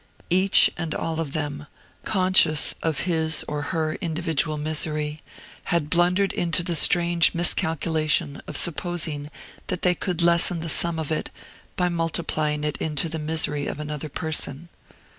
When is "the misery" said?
13.09-13.67